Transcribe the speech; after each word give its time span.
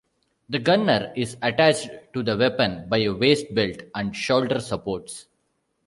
The 0.49 0.57
gunner 0.57 1.13
is 1.15 1.37
attached 1.43 1.89
to 2.13 2.23
the 2.23 2.35
weapon 2.35 2.89
by 2.89 2.97
a 3.03 3.11
waist-belt 3.13 3.81
and 3.93 4.15
shoulder 4.15 4.59
supports. 4.59 5.27